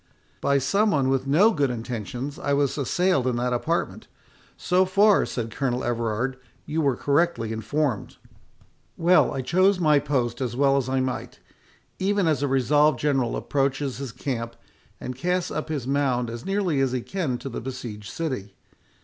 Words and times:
"By 0.41 0.57
some 0.57 0.89
one 0.89 1.09
with 1.09 1.27
no 1.27 1.51
good 1.51 1.69
intentions 1.69 2.39
I 2.39 2.53
was 2.53 2.75
assailed 2.75 3.27
in 3.27 3.35
that 3.35 3.53
apartment. 3.53 4.07
So 4.57 4.83
far," 4.83 5.27
said 5.27 5.51
Colonel 5.51 5.83
Everard, 5.83 6.37
"you 6.65 6.81
were 6.81 6.95
correctly 6.95 7.51
informed." 7.53 8.17
"Well, 8.97 9.31
I 9.31 9.41
chose 9.43 9.79
my 9.79 9.99
post 9.99 10.41
as 10.41 10.55
well 10.55 10.75
as 10.75 10.89
I 10.89 11.01
might, 11.01 11.37
even 11.99 12.25
as 12.27 12.41
a 12.41 12.47
resolved 12.47 12.97
general 12.97 13.37
approaches 13.37 13.99
his 13.99 14.11
camp, 14.11 14.55
and 14.99 15.15
casts 15.15 15.51
up 15.51 15.69
his 15.69 15.85
mound 15.85 16.31
as 16.31 16.47
nearly 16.47 16.81
as 16.81 16.93
he 16.93 17.01
can 17.01 17.37
to 17.37 17.47
the 17.49 17.61
besieged 17.61 18.09
city. 18.09 18.55